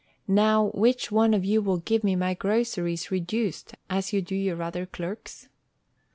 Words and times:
Now 0.27 0.71
which 0.73 1.11
one 1.11 1.31
of 1.35 1.45
you 1.45 1.61
will 1.61 1.77
give 1.77 2.03
me 2.03 2.15
my 2.15 2.33
groceries 2.33 3.11
reduced 3.11 3.75
as 3.87 4.11
you 4.11 4.19
do 4.23 4.33
your 4.33 4.59
other 4.63 4.87
clerks?" 4.87 5.47